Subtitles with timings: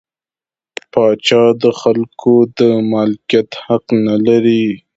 [0.91, 2.59] پاچا د خلکو د
[2.91, 4.65] مالکیت حق نلري.